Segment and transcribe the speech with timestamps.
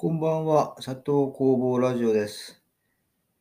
[0.00, 2.62] こんばんは、佐藤工房ラジオです。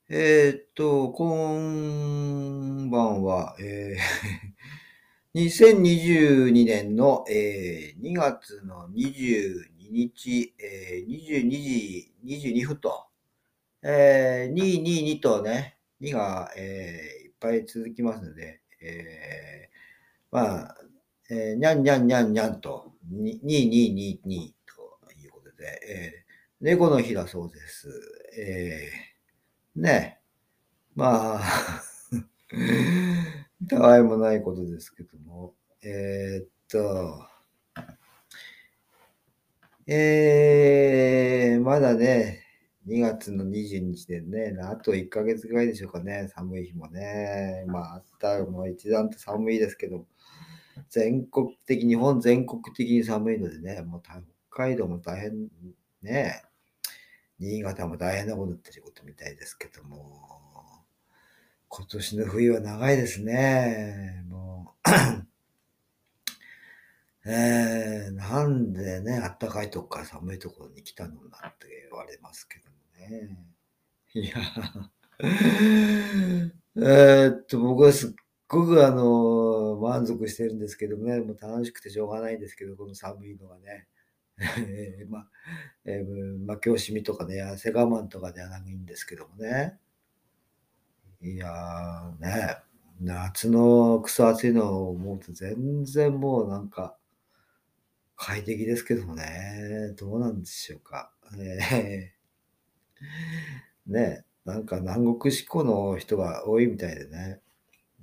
[0.09, 13.05] えーっと、こんばんは、えー、 2022年の、えー2月の22日、えー22時22分と、
[13.81, 20.77] えー222とね、2が、えーいっぱい続きますので、えーまあ、
[21.29, 26.28] えーにゃんにゃんにゃんにゃんと、2222ということで、えー
[26.61, 27.87] 猫の日だそうです。
[28.37, 30.19] えー、ね。
[30.93, 31.41] まあ、
[33.69, 35.55] たわいもないことですけども。
[35.81, 37.25] えーっと、
[39.87, 42.43] えー、まだね、
[42.85, 47.63] 2月の20日でね、あと1ヶ月ぐらいでしょうかね、寒い日もね。
[47.67, 50.05] まあ、あったもう一段と寒いですけど、
[50.89, 55.47] 全国的、日本全国的に寒いのでね、もう北海道も大変
[56.01, 56.43] ね、
[57.39, 60.83] 新潟も大変なことってることみたいですけども、
[61.69, 64.25] 今年の冬は長いですね。
[64.27, 64.89] もう、
[67.25, 71.21] えー、なんでね、あったかいとこから寒いところに来たのなん
[71.59, 72.77] て言われますけども
[73.09, 73.37] ね。
[74.13, 74.35] いや、
[76.75, 78.11] えっと、僕はすっ
[78.47, 83.87] ごくあの、満足してるんですけどね、もう楽しくてしょうがないんですけど、この寒いのがね。
[84.39, 85.27] えーまあ、
[85.85, 89.77] えー、負け惜しみとかね、汗我慢とかではないんですけどもね。
[91.21, 92.57] いやーね、
[93.01, 96.95] 夏のクソ暑いのを思うと全然もうなんか
[98.15, 101.11] 快適ですけどもね、どうなんでしょうか。
[101.37, 107.39] えーね、なんか南国志向の人が多いみたいでね。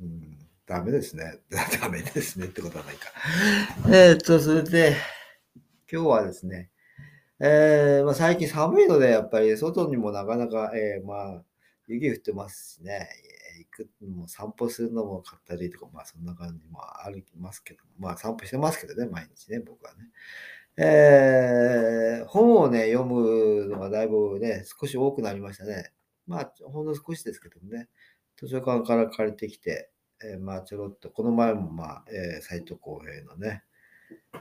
[0.01, 1.39] うん、ダメですね。
[1.81, 3.12] ダメですねってことはないか。
[3.95, 4.97] えっと、それで、
[5.91, 6.70] 今日はですね、
[7.39, 11.45] えーまあ、最近寒いので、やっぱり外にもなかなか、えーまあ、
[11.87, 13.09] 雪降ってますしね、
[13.59, 19.98] 行くも散歩するのもかったりとか、まあそんな感じもありますけど、まあ散歩してますけどね、毎日ね、僕はね。
[20.79, 25.92] えー本をね、読むのがだいぶね、少し多くなりましたね。
[26.27, 27.89] まあ、ほんの少しですけどもね、
[28.36, 29.91] 図書館から借りてきて、
[30.24, 33.63] えーまあちょろっと、この前もまあ、えー、藤浩平のね、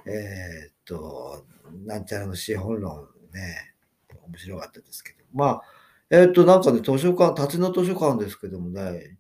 [0.06, 1.46] えーっと、
[1.86, 3.74] なんちゃらの資本論ね、
[4.28, 5.62] 面白かったですけど、まあ、
[6.10, 9.18] えーっと、なんかね、図書館、立ちの図書館ですけどもね、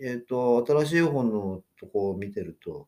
[0.00, 2.86] えーっと、新しい本のとこを見てると、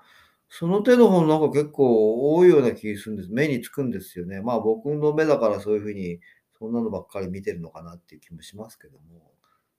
[0.50, 3.30] その手の本なんか結構多いような気がするんです。
[3.30, 4.40] 目につくんですよね。
[4.40, 6.20] まあ僕の目だからそういうふうに、
[6.58, 9.30] そんなのばっかり見てるのかなっていう気もしますけども、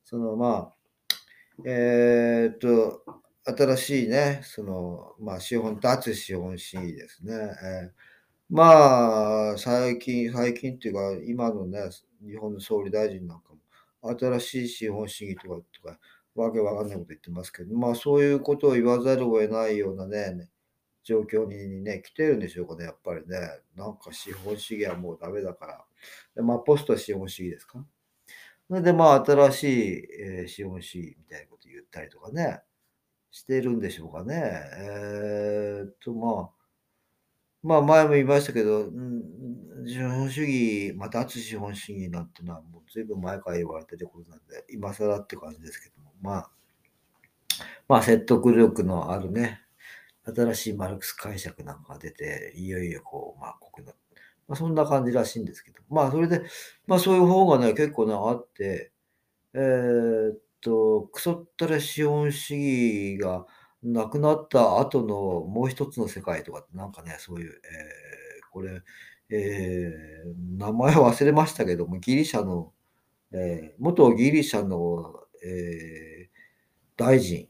[0.05, 0.73] そのまあ、
[1.65, 3.03] えーっと、
[3.45, 7.33] 新しいね、その、まあ資本、脱資本主義ですね。
[7.33, 7.91] えー
[8.51, 11.81] まあ、最近、最近っていうか、今のね、
[12.25, 15.99] 日本の総理大臣なんかも、新しい資本主義とか、とか、
[16.33, 20.49] わけわかんないこと言ってますけど、まあそういうことを言わざるを得ないようなね、
[21.03, 23.37] 状況にね、来てるんでしょうかね、やっぱりね。
[23.75, 25.85] なんか資本主義はもうダメだから。
[26.35, 27.85] でまあ、ポスト資本主義ですか？
[28.67, 32.61] それでまあ、新しい、えー資本主義みたいなこと言ったりとかね、
[33.31, 34.35] してるんでしょうかね。
[34.77, 36.49] えーっと、まあ、
[37.61, 46.51] まあ前も言いましたけど、うん、資本主義、まあ脱資本主義なんてのはもう随分前から言われてることなんで、今更って感じですけども、まあ、
[47.87, 49.61] まあ説得力のあるね、
[50.23, 53.93] 新しいマルクス解釈なんかが出て、いよいよこう、まあ国の、
[54.47, 56.43] まあそんな感じらしいんですけど、まあそれで、
[56.87, 58.91] まあそういう本がね、結構ね、あって、
[59.53, 63.45] えーっと、クソったれ資本主義が
[63.83, 68.81] なくなった後のもう一つの世界とかってなんかね、そういう、えーこれ、
[69.29, 72.73] えー名前忘れましたけども、ギリシャの、
[73.33, 76.29] えー元ギリシャの、えー
[76.97, 77.47] 大臣、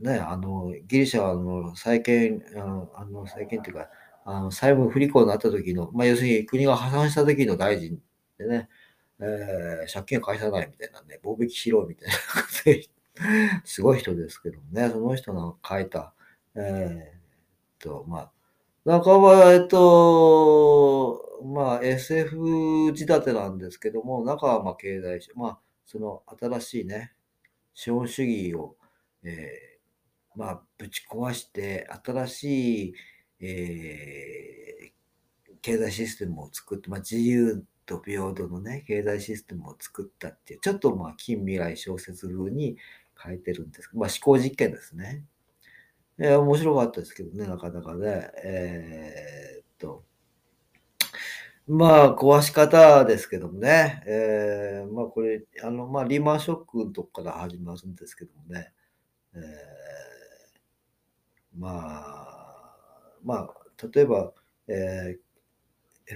[0.00, 3.88] ね、あの、ギリシャの再建、あの、あの再建っていうか、
[4.24, 7.98] あの債務不履行になった時の、まあ、要するに国が破産した時の大臣
[8.38, 8.68] でね、
[9.20, 12.14] えー借金返さないみたいなね、貿易しろみたいな
[13.64, 16.14] すごい人ですけどね、その人の書いた、
[16.54, 17.20] えーっ
[17.78, 18.32] と、まあ、
[18.84, 27.12] 中は、えっと、まあ SF 仕立てなんですけども、中はまあ経済、まあその新しいね、
[27.74, 28.76] 資本主義を、
[29.24, 32.94] えーまあぶち壊して、新しい、
[33.40, 34.92] えー
[35.62, 42.76] 経済システムを作って、まあ自由と平等のね、経済システムを作ったっていう、ちょっとまあ近未来小説風に
[43.20, 45.24] 書いてるんですけど、まあ思考実験ですね。
[46.18, 48.30] えー面白かったですけどね、なかなかね。
[48.44, 50.04] えーっと、
[51.66, 54.02] まあ、壊し方ですけどもね。
[54.06, 58.72] えー、まあこれ、あの、まあリーマンショックのとこから始まるんですけどもね。
[59.34, 59.42] えー、
[61.58, 62.58] まあ、
[63.24, 63.54] まあ、
[63.92, 64.32] 例えば、
[64.66, 65.27] えー、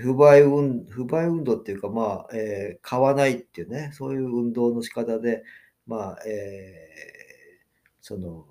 [0.00, 5.44] 不買運、不買運動っていうか、まあ、えー、買わないっていうね、そういう運動の仕方で、
[5.86, 7.62] まあ、えー、
[8.00, 8.46] その、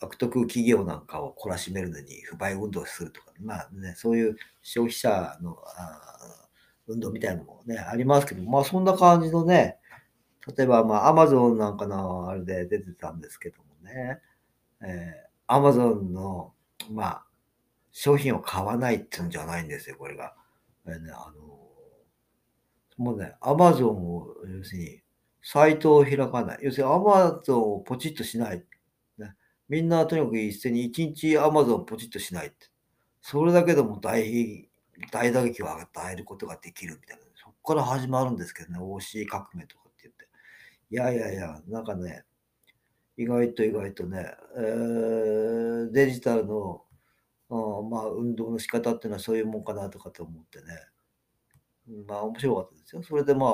[0.00, 6.48] 悪徳企業なんかを懲らしめるのに不買運動するとか、まあね、そういう消費者のあ
[6.86, 9.78] 運動みたいなのもね、ありますけど、まあそんな感じのね、
[10.56, 14.20] 例えばまあアマゾンなんかのあれで出てたんですけどもね、
[14.82, 16.54] えー、アマゾンの、
[16.90, 17.24] まあ、
[17.90, 20.34] 商品を買わないっていうんじゃないんですよ、これが。
[20.88, 21.48] えーね、あの
[22.98, 25.00] もうね、アマゾンを、要するに、
[25.42, 26.58] サイトを開かない。
[26.62, 28.64] 要するにアマゾンをポチッとしない。
[29.18, 29.34] ね
[29.68, 32.66] みんなとにかく一斉に一日アマゾンをポチッとしないって。
[33.22, 34.68] それだけでも大、
[35.12, 37.22] 大打撃を与えることができるみたいな。
[37.36, 40.28] そこから始まるんですけどね、OC 革命とかって言って。
[40.90, 42.24] いやいやいや、なんかね、
[43.16, 46.82] 意外と意外とね、えー、デジタルの、
[47.50, 50.66] あまあ、運動の仕方っていうのはそういうもんかなとかって思ってね。
[52.06, 53.02] まあ、面白かったですよ。
[53.02, 53.52] それでまあ、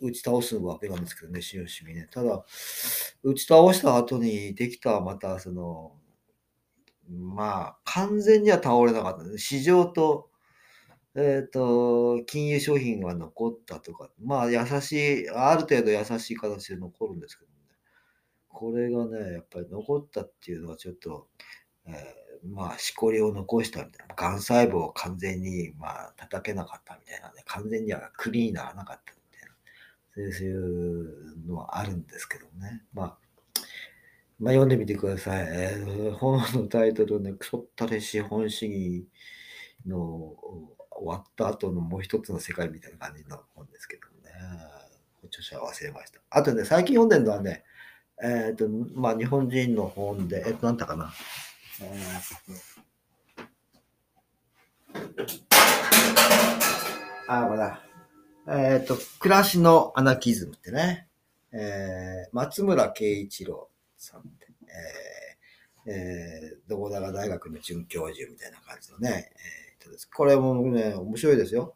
[0.00, 2.08] 打ち倒すわけなんですけどね、しよしみね。
[2.10, 2.44] ただ、
[3.22, 5.96] 打ち倒した後にできた、また、その、
[7.08, 9.38] まあ、完全には倒れなかった、ね。
[9.38, 10.30] 市場と、
[11.16, 17.56] えっ、ー、と、金融商品が残ったとか、まあ、優しい、ある程度優しい形で残るんですけどね。
[18.48, 21.28] これがね、やっぱり残ったっていうのはちょっと、
[21.86, 24.14] えー、まあ、しこりを残したみたいな。
[24.14, 27.42] 癌細胞を完全に、まあ、叩けなかったみたいなね。
[27.46, 30.32] 完全にはクリーンにならなかったみたいな。
[30.32, 32.82] そういうのはあるんですけどね。
[32.92, 33.18] まあ、
[34.38, 35.46] まあ、読んでみてください。
[35.48, 39.06] えー、本のタイトルね、クソったれ資本主義
[39.86, 40.34] の
[40.90, 44.32] 終わった後のもう一つの世界みたいな感じの本ですけどね。
[45.26, 46.20] 著者は忘れました。
[46.30, 47.64] あとね、最近読んでるのはね、
[48.22, 51.12] えっ、ー、と、まあ、日本人の本で、えっ、ー、と、なんだかな。
[51.80, 55.02] えー、
[57.26, 57.80] あ、まだ。
[58.46, 61.08] えっ、と、暮らしのアナキズムってね、
[61.52, 64.46] えー、松村慶一郎さんって、
[65.86, 69.32] えー、えー、どこだか大学の准教授みたいな感じのね、
[69.82, 70.08] えー、です。
[70.10, 71.74] これもね、面白いですよ。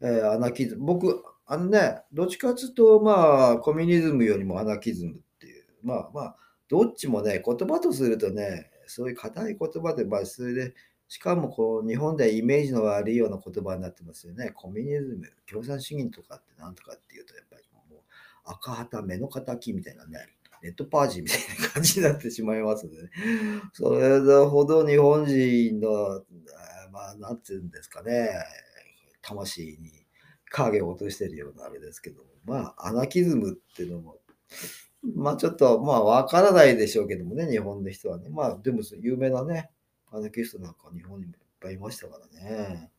[0.00, 0.84] えー、アナキズム。
[0.86, 6.36] 僕、あのね、どっちかっていうと、まあ、コミュニズムよりもアナキズムっていう、まあまあ、
[6.68, 10.74] どっちもね、言葉とするとね、そういう硬い言葉で、まあ、それで、
[11.08, 14.50] しかもこう日本ではイメージの悪いような言葉になってますよね。
[14.54, 18.00] コミュニズム、共産主義とかって何とかっていうと、やっぱりもう
[18.44, 20.18] 赤旗、目の敵みたいなね、
[20.62, 23.10] ネットパージみたいな感じになってしまいますので、ね、
[23.72, 26.22] それほど日本人の、
[26.92, 28.30] まあ、なんていうんですかね、
[29.22, 29.92] 魂に
[30.50, 34.16] 影を落としてるようなあれですけどまあ、アナキズムっていうのも、
[35.02, 38.28] まあちょっと、まあわからないでしょうけどもね、日本の人はね。
[38.28, 39.70] まあでも有名なね、
[40.10, 42.90] アナキストなんか日本にもいっぱいいましたからね。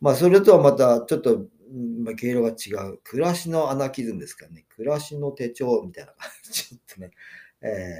[0.00, 1.46] まあ、それとはまたちょっと、
[2.04, 2.98] まあ、経路が違う。
[3.04, 4.66] 暮らしのアナキズムですからね。
[4.76, 6.52] 暮らしの手帳みたいな感じ。
[6.52, 7.10] ちょっとね、
[7.62, 7.92] え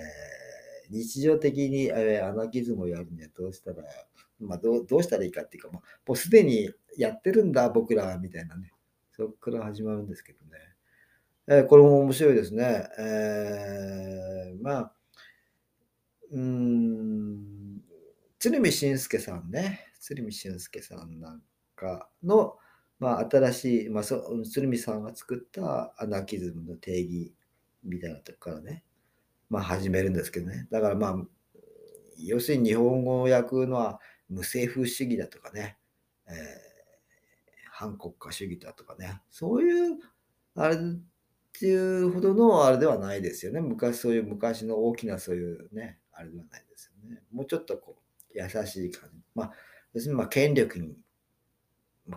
[0.90, 3.84] ー、日常的に、え、アナキズムをやるにはどうしたら、
[4.40, 8.72] まあどう、どうしたらいいかっていうか、まあ、もうすでにやってるんだ、僕ら、みたいなね。
[9.12, 10.58] そこから始まるんですけどね。
[11.48, 12.88] え、これも面白いですね。
[12.98, 14.92] えー、まあ、
[16.30, 17.80] うん、
[18.38, 21.42] 鶴見俊介さんね、鶴見俊介さんなん
[21.74, 22.56] かの、
[22.98, 27.34] まあ、新しい、まあ、そ鶴見さんが作ったアナキズムの定義
[27.82, 28.84] みたいなとこからね、
[29.50, 30.68] まあ、始めるんですけどね。
[30.70, 31.16] だからまあ、
[32.18, 35.76] 要するに日本語を訳のは無政府主義だとかね、
[36.28, 36.34] えー、
[37.70, 39.98] 反国家主義だとかね、そういう、
[40.54, 40.76] あれ
[41.56, 43.60] っていうほどのあれではないですよね。
[43.60, 47.22] 昔、そういう昔の大きなそういうね、あれではないですよね。
[47.32, 48.02] もうちょっとこう、
[48.34, 49.20] 優しい感じ。
[49.34, 49.52] まあ、
[49.92, 50.96] 要するにまあ権力に、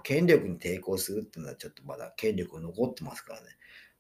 [0.04, 3.48] 権力に抵抗するっていうのはちょっとまだ権力残ってますからね。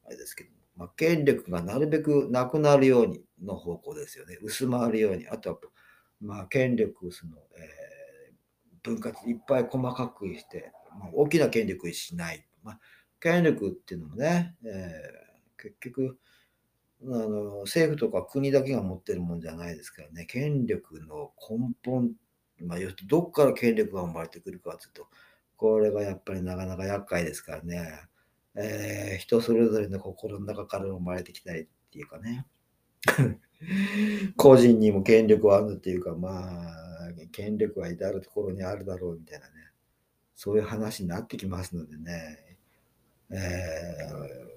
[0.05, 4.37] あれですけど、まあ、権力がなるべくなくなるようにの方向ですよね。
[4.41, 5.27] 薄まるように。
[5.27, 5.59] あとは、
[6.21, 12.45] まあ、権力その、えー、分割いっぱい細かくして、まあ、大きな権力にしない。
[12.63, 12.79] まあ、
[13.19, 15.24] 権力っていうのもね、えー、
[15.65, 16.17] 結局、
[17.03, 22.11] あの政府とか国だけが持ってるもんじゃないですからね、権力の根本、
[22.61, 25.07] まあ、どこから権力が生まれてくるかというと、
[25.57, 27.99] これがやっぱりなかなか厄介ですからね、
[28.55, 32.45] えー、人それぞれの心の中から生まれてきたいっていうかね、
[34.37, 39.53] 個人にも権力はあるっていうか、まあ、権力は至るところにあるだろうみたいなね、
[40.35, 42.44] そういう話になってきますのでね、
[43.31, 43.35] え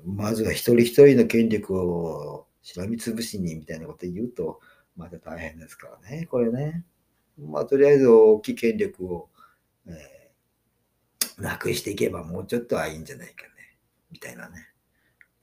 [0.04, 4.60] ー、まずは一人一人の権力をしらみつぶしにみたいなこと言うと、
[4.96, 6.84] また大変ですからね、これね。
[7.38, 9.28] まあ、とりあえず大きい権力を、
[9.86, 13.78] えー、なくしていけばもうちょっとはいいんじゃないかね、
[14.10, 14.68] みたいなね。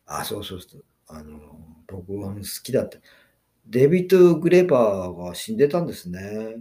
[0.06, 0.86] あ、そうそうそう。
[1.08, 2.98] あの、僕は好きだった。
[3.66, 6.58] デビッド・グレーバーが死んでたんですね。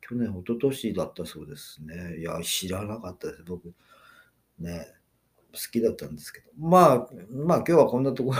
[0.00, 2.18] 去年、一昨年だったそうですね。
[2.18, 3.72] いや、知らなかったです、僕。
[4.58, 4.86] ね。
[5.52, 6.50] 好きだったんですけど。
[6.58, 8.38] まあ、まあ今日はこんなところ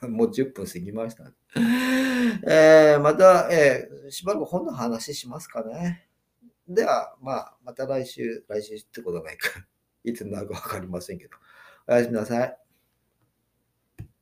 [0.00, 1.32] で、 もう10分過ぎました。
[2.46, 6.08] えー、また、えー、しばらく本の話しますかね。
[6.68, 9.66] では、まあ、また来週、来週ってことはないか。
[10.04, 11.36] いつになるかわかりませんけど。
[11.86, 12.63] おやすみなさい。